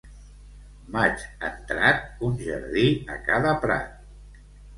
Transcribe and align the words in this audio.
Maig 0.95 1.21
entrat, 1.49 2.01
un 2.29 2.41
jardí 2.47 2.87
a 3.17 3.19
cada 3.29 3.53
prat. 3.69 4.43